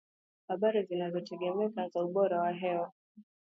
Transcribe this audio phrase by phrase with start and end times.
[0.47, 2.91] habari zinazotegemeka za ubora wa hewa